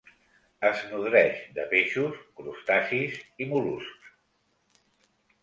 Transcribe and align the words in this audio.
Es 0.69 0.79
nodreix 0.93 1.43
de 1.57 1.65
peixos, 1.73 2.15
crustacis 2.41 3.21
i 3.45 3.49
mol·luscs. 3.53 4.11